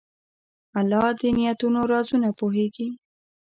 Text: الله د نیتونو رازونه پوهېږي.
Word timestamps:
الله 0.79 1.05
د 1.19 1.21
نیتونو 1.37 1.79
رازونه 1.91 2.29
پوهېږي. 2.39 2.87